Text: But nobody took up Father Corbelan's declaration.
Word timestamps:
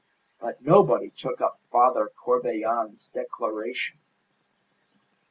But 0.39 0.63
nobody 0.63 1.11
took 1.11 1.41
up 1.41 1.59
Father 1.71 2.07
Corbelan's 2.17 3.09
declaration. 3.09 3.99